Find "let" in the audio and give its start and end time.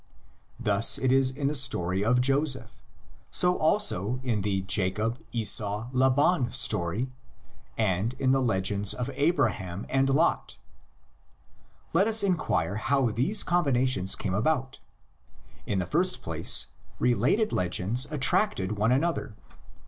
11.93-12.07